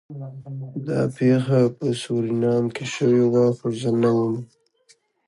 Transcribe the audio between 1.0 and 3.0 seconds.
پیښه په سورینام کې